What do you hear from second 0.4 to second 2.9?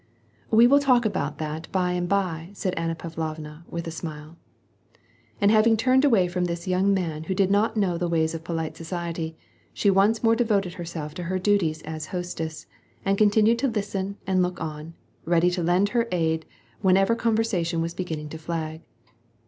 "We will talk about that by and by," said